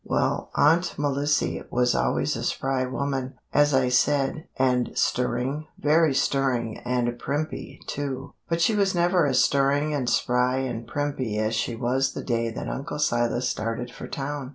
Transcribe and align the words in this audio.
"Well, 0.03 0.49
Aunt 0.55 0.97
Melissy 0.97 1.61
was 1.69 1.93
always 1.93 2.35
a 2.35 2.41
spry 2.43 2.85
woman, 2.87 3.35
as 3.53 3.71
I 3.71 3.89
said, 3.89 4.47
and 4.57 4.89
stirring 4.95 5.67
very 5.77 6.15
stirring, 6.15 6.79
and 6.79 7.07
primpy, 7.19 7.77
too. 7.85 8.33
But 8.49 8.61
she 8.61 8.73
was 8.75 8.95
never 8.95 9.27
as 9.27 9.43
stirring 9.43 9.93
and 9.93 10.09
spry 10.09 10.57
and 10.57 10.87
primpy 10.87 11.37
as 11.37 11.53
she 11.53 11.75
was 11.75 12.13
the 12.13 12.23
day 12.23 12.49
that 12.49 12.67
Uncle 12.67 12.97
Silas 12.97 13.47
started 13.47 13.91
for 13.91 14.07
town. 14.07 14.49